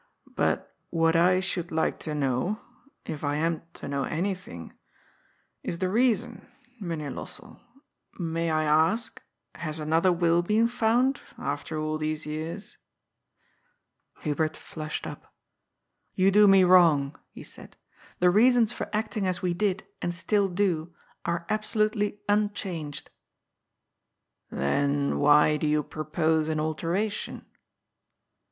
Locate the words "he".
17.29-17.43